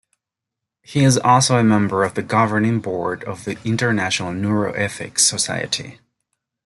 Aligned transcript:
He 0.81 1.03
is 1.03 1.19
also 1.19 1.59
a 1.59 1.63
member 1.63 2.03
of 2.03 2.15
the 2.15 2.23
Governing 2.23 2.79
Board 2.79 3.23
of 3.25 3.45
the 3.45 3.59
International 3.63 4.31
Neuroethics 4.31 5.19
Society. 5.19 5.99